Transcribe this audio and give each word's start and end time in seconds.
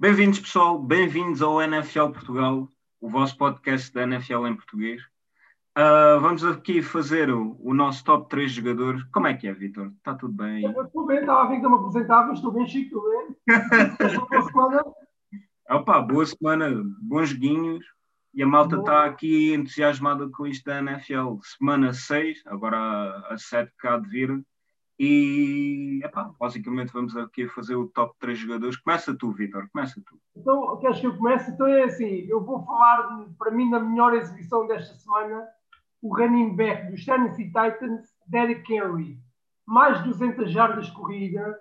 Bem-vindos, 0.00 0.38
pessoal. 0.38 0.78
Bem-vindos 0.78 1.42
ao 1.42 1.60
NFL 1.60 2.10
Portugal, 2.10 2.68
o 3.00 3.08
vosso 3.10 3.36
podcast 3.36 3.92
da 3.92 4.04
NFL 4.04 4.46
em 4.46 4.54
português. 4.54 5.02
Uh, 5.76 6.20
vamos 6.20 6.44
aqui 6.44 6.80
fazer 6.82 7.28
o, 7.30 7.56
o, 7.58 7.74
nosso 7.74 8.04
top 8.04 8.28
3 8.28 8.52
jogadores. 8.52 9.02
Como 9.12 9.26
é 9.26 9.34
que 9.34 9.48
é, 9.48 9.52
Vitor? 9.52 9.88
Está 9.96 10.14
tudo 10.14 10.34
bem? 10.34 10.64
Estou 10.64 11.04
bem, 11.04 11.18
estava 11.18 11.42
a 11.42 11.48
ver 11.48 11.56
que 11.56 11.62
não 11.62 11.70
me 11.70 11.78
apresentava, 11.78 12.32
estou 12.32 12.52
bem 12.52 12.64
chique, 12.68 12.94
estou 12.94 13.02
bem. 13.10 13.36
boa 14.30 14.42
semana. 14.44 14.84
Opa, 15.68 16.00
boa 16.00 16.26
semana, 16.26 16.70
bons 17.02 17.30
joguinhos. 17.30 17.84
E 18.32 18.40
a 18.40 18.46
malta 18.46 18.76
está 18.76 19.04
aqui 19.04 19.52
entusiasmada 19.52 20.28
com 20.28 20.46
isto 20.46 20.64
da 20.64 20.78
NFL. 20.78 21.38
Semana 21.42 21.92
6, 21.92 22.44
agora 22.46 22.78
a, 22.78 23.34
a 23.34 23.36
7 23.36 23.72
cá 23.76 23.98
de 23.98 24.08
vir. 24.08 24.44
E 24.98 26.00
epá, 26.04 26.32
basicamente 26.40 26.92
vamos 26.92 27.16
aqui 27.16 27.46
fazer 27.48 27.76
o 27.76 27.86
top 27.86 28.14
3 28.18 28.36
jogadores. 28.36 28.76
Começa 28.76 29.16
tu, 29.16 29.30
Vitor, 29.30 29.68
começa 29.72 30.02
tu. 30.04 30.18
Então, 30.36 30.76
queres 30.78 30.98
que 30.98 31.06
eu 31.06 31.16
comece? 31.16 31.52
Então 31.52 31.68
é 31.68 31.84
assim, 31.84 32.26
eu 32.28 32.44
vou 32.44 32.64
falar, 32.64 33.26
para 33.38 33.52
mim, 33.52 33.70
da 33.70 33.78
melhor 33.78 34.14
exibição 34.14 34.66
desta 34.66 34.96
semana, 34.96 35.46
o 36.02 36.16
running 36.16 36.56
back 36.56 36.90
dos 36.90 37.04
Tennessee 37.04 37.46
Titans, 37.46 38.08
Derrick 38.26 38.72
Henry. 38.72 39.18
Mais 39.64 39.98
de 39.98 40.08
200 40.08 40.50
jardas 40.50 40.90
corrida, 40.90 41.56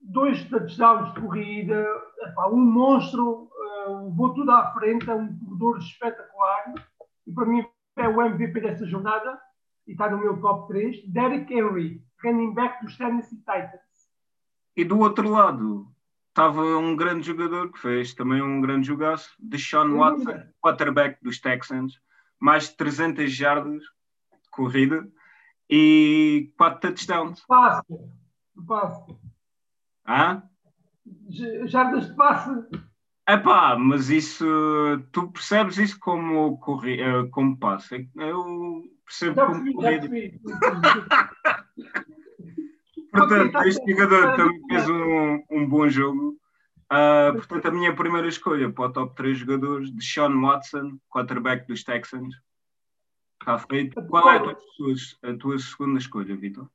dois 0.00 0.44
touchdowns 0.50 1.14
de 1.14 1.20
corrida, 1.20 1.86
epá, 2.22 2.48
um 2.48 2.58
monstro, 2.58 3.48
uh, 3.88 4.10
vou 4.14 4.34
tudo 4.34 4.50
à 4.50 4.72
frente, 4.72 5.08
é 5.08 5.14
um 5.14 5.34
corredor 5.38 5.78
espetacular. 5.78 6.74
E 7.26 7.32
para 7.32 7.46
mim 7.46 7.64
é 7.96 8.08
o 8.08 8.20
MVP 8.20 8.60
desta 8.60 8.84
jornada 8.86 9.38
e 9.86 9.92
está 9.92 10.10
no 10.10 10.18
meu 10.18 10.40
top 10.40 10.68
3, 10.68 11.06
Derrick 11.06 11.52
Henry 11.52 12.02
running 12.24 12.54
back 12.54 12.84
dos 12.84 12.96
Tennessee 12.96 13.38
Titans. 13.38 13.80
E 14.76 14.84
do 14.84 14.98
outro 14.98 15.28
lado 15.28 15.86
estava 16.28 16.62
um 16.62 16.96
grande 16.96 17.26
jogador 17.26 17.72
que 17.72 17.78
fez 17.78 18.14
também 18.14 18.40
um 18.40 18.60
grande 18.60 18.86
jogaço, 18.86 19.30
Deshaun 19.38 19.96
Watson, 19.96 20.42
quarterback 20.60 21.18
dos 21.22 21.40
Texans, 21.40 22.00
mais 22.38 22.68
de 22.68 22.76
300 22.76 23.32
jardas 23.32 23.82
de 23.82 24.50
corrida 24.50 25.06
e 25.68 26.52
4 26.56 26.80
touchdowns. 26.80 27.44
Passe, 27.46 27.94
passe. 28.66 29.16
Hã? 30.06 30.42
Jardas 31.66 32.08
de 32.08 32.14
passe. 32.14 32.50
Epá, 33.28 33.76
mas 33.78 34.10
isso, 34.10 34.44
tu 35.12 35.30
percebes 35.30 35.78
isso 35.78 36.00
como, 36.00 36.58
corri, 36.58 37.00
eh, 37.00 37.28
como 37.30 37.56
passe? 37.56 38.10
Eu 38.16 38.82
percebo 39.04 39.36
já 39.36 39.46
como 39.46 39.72
corrida. 39.74 40.08
Portanto, 43.10 43.56
este 43.64 43.90
jogador 43.90 44.36
também 44.36 44.60
fez 44.68 44.88
um, 44.88 45.42
um 45.50 45.68
bom 45.68 45.88
jogo. 45.88 46.36
Uh, 46.92 47.34
portanto, 47.34 47.68
a 47.68 47.70
minha 47.70 47.94
primeira 47.94 48.26
escolha 48.26 48.70
para 48.72 48.86
o 48.86 48.92
top 48.92 49.14
3 49.14 49.38
jogadores 49.38 49.92
de 49.92 50.04
Sean 50.04 50.40
Watson, 50.40 50.98
quarterback 51.08 51.66
dos 51.66 51.84
Texans. 51.84 52.34
Está 53.40 53.58
feito. 53.58 54.02
Qual 54.06 54.28
é 54.30 54.36
a 54.36 54.40
tua, 54.40 54.94
a 55.22 55.36
tua 55.36 55.58
segunda 55.58 55.98
escolha, 55.98 56.36
Vitor? 56.36 56.68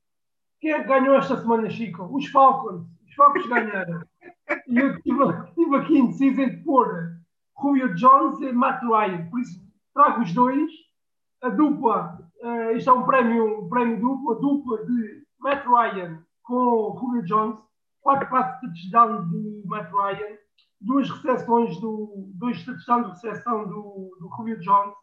Quem 0.59 0.71
é 0.71 0.81
que 0.81 0.87
ganhou 0.87 1.15
esta 1.15 1.39
semana, 1.39 1.69
Chico? 1.69 2.03
Os 2.15 2.27
Falcons. 2.27 2.87
Os 3.07 3.13
Falcons 3.13 3.47
ganharam. 3.47 4.01
e 4.67 4.79
eu 4.79 4.95
estive 4.95 5.75
aqui 5.75 5.97
indeciso 5.97 6.41
entre 6.41 6.57
pôr 6.63 7.17
Julio 7.61 7.93
Jones 7.95 8.41
e 8.41 8.51
Matt 8.51 8.81
Ryan. 8.83 9.29
Por 9.29 9.39
isso, 9.41 9.61
trago 9.93 10.21
os 10.21 10.33
dois. 10.33 10.71
A 11.41 11.49
dupla, 11.49 12.17
uh, 12.41 12.75
isto 12.75 12.89
é 12.89 12.93
um 12.93 13.03
prémio, 13.05 13.65
um 13.65 13.69
prémio 13.69 13.99
duplo, 13.99 14.31
a 14.31 14.39
dupla 14.39 14.85
de 14.85 15.24
Matt 15.39 15.65
Ryan 15.65 16.23
com 16.43 16.97
Julio 16.99 17.23
Jones, 17.25 17.59
quatro 18.01 18.29
passos 18.29 18.59
de 18.61 18.67
touchdown 18.67 19.27
do 19.27 19.63
Matt 19.65 19.91
Ryan, 19.91 20.37
duas 20.79 21.09
recepções 21.09 21.79
do, 21.79 22.31
dois 22.35 22.63
touchdowns 22.63 23.07
de 23.07 23.27
recepção 23.27 23.67
do, 23.67 24.15
do 24.19 24.29
Julio 24.37 24.59
Jones. 24.61 24.95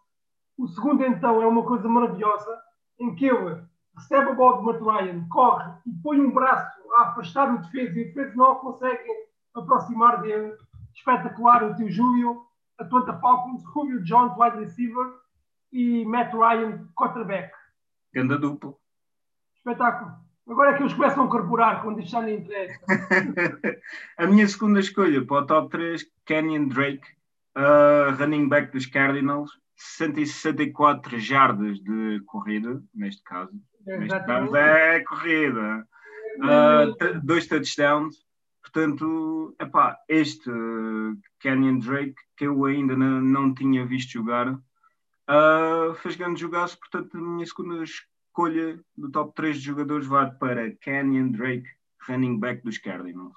O 0.57 0.69
segundo, 0.69 1.05
então, 1.05 1.43
é 1.43 1.47
uma 1.47 1.65
coisa 1.65 1.89
maravilhosa, 1.89 2.59
em 3.01 3.15
que 3.15 3.27
ele 3.27 3.61
recebe 3.97 4.31
a 4.31 4.35
bola 4.35 4.59
do 4.59 4.65
Matt 4.65 4.81
Ryan, 4.81 5.29
corre 5.29 5.73
e 5.87 5.93
põe 6.03 6.21
um 6.21 6.33
braço 6.33 6.79
a 6.97 7.09
afastar 7.09 7.53
o 7.53 7.59
defesa 7.59 7.99
e 7.99 8.03
o 8.03 8.07
defesa 8.07 8.37
não 8.37 8.55
consegue 8.57 9.09
aproximar 9.55 10.21
dele. 10.23 10.57
Espetacular 10.95 11.65
o 11.65 11.75
tio 11.75 11.91
Júlio, 11.91 12.47
Atlanta 12.79 13.19
Falcons, 13.19 13.63
Julio 13.73 14.05
Jones, 14.05 14.37
wide 14.37 14.59
receiver 14.59 15.15
e 15.73 16.05
Matt 16.05 16.33
Ryan, 16.35 16.87
quarterback. 16.95 17.53
Ganda 18.15 18.39
duplo. 18.39 18.82
Espetáculo. 19.65 20.13
Agora 20.49 20.73
é 20.73 20.77
que 20.77 20.83
eles 20.83 20.93
começam 20.93 21.25
a 21.25 21.31
corporar 21.31 21.83
quando 21.83 22.01
isto 22.01 22.11
já 22.11 22.21
não 22.21 22.29
interessa. 22.29 22.81
a 24.19 24.27
minha 24.27 24.47
segunda 24.49 24.81
escolha 24.81 25.25
para 25.25 25.43
o 25.43 25.47
top 25.47 25.71
3, 25.71 26.05
Kenyon 26.27 26.67
Drake, 26.67 27.07
uh, 27.57 28.13
running 28.19 28.49
back 28.49 28.73
dos 28.73 28.87
Cardinals, 28.87 29.53
164 29.77 31.19
jardas 31.21 31.79
de 31.79 32.21
corrida, 32.27 32.83
neste 32.93 33.23
caso. 33.23 33.53
Neste 33.87 34.19
caso 34.27 34.57
é 34.57 35.01
corrida. 35.01 35.87
Uh, 36.39 37.21
dois 37.23 37.47
touchdowns. 37.47 38.17
Portanto, 38.63 39.55
epá, 39.61 39.97
este 40.09 40.51
uh, 40.51 41.17
Kenyon 41.39 41.79
Drake, 41.79 42.17
que 42.37 42.47
eu 42.47 42.65
ainda 42.65 42.97
não, 42.97 43.21
não 43.21 43.55
tinha 43.55 43.87
visto 43.87 44.13
jogar, 44.13 44.53
uh, 44.53 45.95
fez 46.03 46.17
grande 46.17 46.41
jogaço. 46.41 46.77
Portanto, 46.81 47.17
a 47.17 47.21
minha 47.21 47.47
segunda 47.47 47.85
escolha 47.85 48.12
do 48.97 49.11
top 49.11 49.35
3 49.35 49.57
de 49.57 49.63
jogadores 49.63 50.07
vai 50.07 50.31
para 50.31 50.71
Kenyon 50.77 51.33
Drake, 51.33 51.69
running 52.09 52.39
back 52.39 52.63
dos 52.63 52.79
Cardinals. 52.79 53.37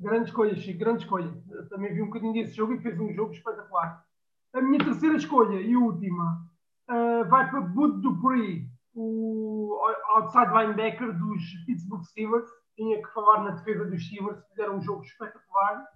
Grande 0.00 0.28
escolha, 0.28 0.54
Chico, 0.54 0.78
grande 0.78 1.02
escolha. 1.02 1.32
Eu 1.50 1.68
também 1.68 1.92
vi 1.94 2.02
um 2.02 2.06
bocadinho 2.06 2.32
desse 2.32 2.54
jogo 2.54 2.74
e 2.74 2.80
fez 2.80 2.98
um 3.00 3.12
jogo 3.12 3.32
espetacular. 3.32 4.04
A 4.52 4.60
minha 4.60 4.78
terceira 4.78 5.16
escolha 5.16 5.60
e 5.60 5.76
última 5.76 6.46
uh, 6.88 7.28
vai 7.28 7.50
para 7.50 7.60
Bud 7.60 8.00
Dupree, 8.00 8.68
o 8.94 9.78
outside 10.14 10.52
linebacker 10.52 11.12
dos 11.18 11.42
Pittsburgh 11.66 12.04
Steelers. 12.04 12.48
Tinha 12.76 13.02
que 13.02 13.12
falar 13.12 13.42
na 13.44 13.50
defesa 13.50 13.86
dos 13.86 14.06
Steelers, 14.06 14.46
fizeram 14.48 14.76
um 14.76 14.82
jogo 14.82 15.02
espetacular. 15.02 15.86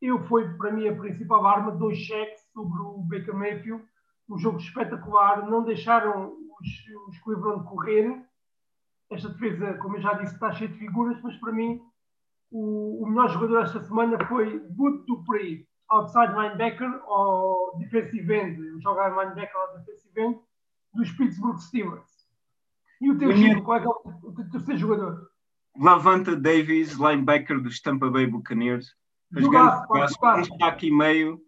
Eu 0.00 0.18
fui, 0.26 0.48
para 0.56 0.72
mim, 0.72 0.88
a 0.88 0.96
principal 0.96 1.46
arma, 1.46 1.72
dois 1.72 1.98
cheques 1.98 2.42
sobre 2.52 2.80
o 2.80 2.98
Baker 2.98 3.34
Mayfield. 3.34 3.84
Um 4.28 4.38
jogo 4.38 4.58
espetacular, 4.58 5.48
não 5.48 5.64
deixaram 5.64 6.34
os, 6.60 7.08
os 7.08 7.18
Cleveland 7.20 7.64
correr. 7.64 8.22
Esta 9.10 9.28
defesa, 9.28 9.74
como 9.74 9.96
eu 9.96 10.02
já 10.02 10.14
disse, 10.14 10.34
está 10.34 10.52
cheia 10.52 10.70
de 10.70 10.78
figuras, 10.78 11.20
mas 11.22 11.36
para 11.36 11.52
mim 11.52 11.80
o, 12.50 13.02
o 13.02 13.08
melhor 13.08 13.28
jogador 13.30 13.62
esta 13.64 13.82
semana 13.82 14.24
foi 14.26 14.60
Bud 14.70 15.04
Dupree, 15.06 15.66
outside 15.90 16.32
linebacker 16.32 17.02
ou 17.06 17.76
defensive 17.78 18.32
end, 18.32 18.80
jogar 18.80 19.10
linebacker 19.10 19.56
ou 19.56 19.78
defensive 19.78 20.20
end 20.20 20.38
dos 20.94 21.10
Pittsburgh 21.12 21.58
Steelers. 21.58 22.14
E 23.00 23.10
o 23.10 23.18
teu 23.18 23.36
Chico, 23.36 23.62
qual 23.62 23.78
é, 23.78 23.80
que 23.80 23.86
é 23.86 23.90
o, 23.90 24.28
o 24.28 24.50
terceiro 24.50 24.78
jogador? 24.78 25.28
Lavanta 25.76 26.36
Davis, 26.36 26.92
linebacker 26.92 27.60
dos 27.60 27.80
Tampa 27.80 28.08
Bay 28.08 28.26
Buccaneers. 28.26 28.94
Jogaço, 29.32 29.84
um 29.92 30.40
destaque 30.40 30.86
e 30.86 30.92
meio. 30.92 31.40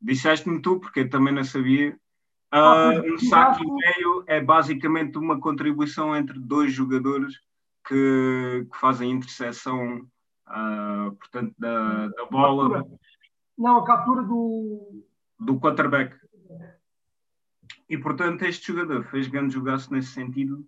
Disseste-me 0.00 0.60
tu, 0.60 0.80
porque 0.80 1.00
eu 1.00 1.10
também 1.10 1.34
não 1.34 1.44
sabia. 1.44 1.96
Uh, 2.52 3.14
um 3.14 3.18
saque 3.18 3.62
e 3.62 3.70
meio 3.70 4.03
é 4.26 4.40
basicamente 4.40 5.18
uma 5.18 5.40
contribuição 5.40 6.14
entre 6.16 6.38
dois 6.38 6.72
jogadores 6.72 7.34
que, 7.86 8.66
que 8.70 8.78
fazem 8.78 9.10
interseção, 9.10 10.08
uh, 10.48 11.14
portanto, 11.16 11.54
da, 11.58 12.08
da 12.08 12.24
bola. 12.26 12.78
Captura. 12.78 12.98
Não, 13.56 13.78
a 13.78 13.84
captura 13.84 14.22
do. 14.22 15.04
Do 15.38 15.58
quarterback. 15.58 16.16
E, 17.88 17.98
portanto, 17.98 18.42
este 18.42 18.68
jogador 18.68 19.04
fez 19.04 19.28
grande 19.28 19.54
jogaço 19.54 19.92
nesse 19.92 20.08
sentido. 20.08 20.66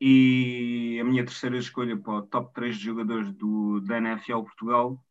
E 0.00 0.98
a 1.00 1.04
minha 1.04 1.24
terceira 1.24 1.56
escolha 1.56 1.96
para 1.96 2.12
o 2.12 2.22
top 2.22 2.52
3 2.54 2.76
de 2.76 2.84
jogadores 2.84 3.32
do, 3.32 3.80
da 3.80 3.98
NFL 3.98 4.42
Portugal, 4.42 5.04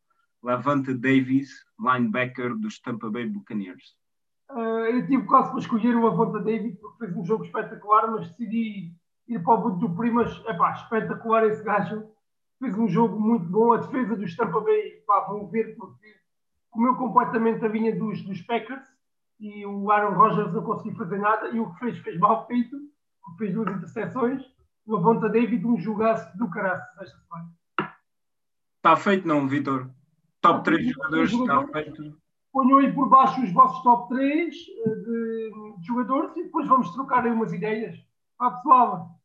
Levante 0.43 0.93
Davis, 0.93 1.63
linebacker 1.79 2.55
dos 2.55 2.79
Tampa 2.79 3.09
Bay 3.09 3.27
Buccaneers. 3.27 3.95
Uh, 4.49 4.85
eu 4.85 5.05
tive 5.05 5.23
quase 5.25 5.51
para 5.51 5.59
escolher 5.59 5.95
o 5.95 6.07
Avonta 6.07 6.39
David 6.39 6.75
porque 6.77 7.05
fez 7.05 7.15
um 7.15 7.23
jogo 7.23 7.45
espetacular, 7.45 8.09
mas 8.09 8.27
decidi 8.29 8.91
ir 9.27 9.43
para 9.43 9.53
o 9.53 9.61
Budo 9.61 9.87
do 9.87 9.95
Primas. 9.95 10.41
É 10.47 10.53
pá, 10.53 10.71
espetacular 10.71 11.45
esse 11.45 11.63
gajo. 11.63 12.09
Fez 12.59 12.77
um 12.77 12.87
jogo 12.87 13.19
muito 13.19 13.45
bom. 13.45 13.73
A 13.73 13.77
defesa 13.77 14.15
do 14.15 14.35
Tampa 14.35 14.59
Bay, 14.61 15.03
pá, 15.05 15.27
vão 15.27 15.47
ver, 15.47 15.75
porque 15.75 16.15
comeu 16.71 16.95
completamente 16.95 17.63
a 17.63 17.67
vinha 17.67 17.95
dos, 17.95 18.23
dos 18.23 18.41
Packers 18.41 18.83
e 19.39 19.65
o 19.65 19.91
Aaron 19.91 20.17
Rodgers 20.17 20.51
não 20.51 20.63
conseguiu 20.63 20.97
fazer 20.97 21.19
nada. 21.19 21.49
E 21.49 21.59
o 21.59 21.71
que 21.73 21.79
fez, 21.79 21.97
fez 21.99 22.17
mal 22.17 22.47
feito, 22.47 22.75
fez 23.37 23.53
duas 23.53 23.71
interseções. 23.71 24.43
O 24.85 24.97
Avonta 24.97 25.29
David, 25.29 25.63
um 25.65 25.77
jogaço 25.77 26.35
do 26.37 26.49
caraças 26.49 26.89
esta 26.99 27.17
semana. 27.19 27.49
Está 28.77 28.95
feito, 28.95 29.27
não, 29.27 29.47
Vitor? 29.47 29.91
Top 30.41 30.63
3 30.63 30.87
jogadores, 30.87 31.31
está 31.31 31.67
feito 31.67 32.17
ponham 32.51 32.79
aí 32.79 32.91
por 32.93 33.09
baixo 33.09 33.41
os 33.41 33.51
vossos 33.51 33.81
top 33.83 34.09
3 34.09 34.55
eh, 34.55 34.89
de, 34.95 35.77
de 35.77 35.87
jogadores 35.87 36.35
e 36.35 36.43
depois 36.43 36.67
vamos 36.67 36.91
trocar 36.91 37.25
aí 37.25 37.31
umas 37.31 37.53
ideias. 37.53 37.97
Vá 38.37 38.51
pessoal. 38.51 39.19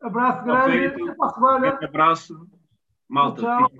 Abraço 0.00 0.44
grande. 0.44 0.86
Até 0.86 1.14
para 1.14 1.26
a 1.26 1.30
semana. 1.30 1.68
Abraço. 1.82 2.48
Malta. 3.08 3.42
Tchau. 3.42 3.70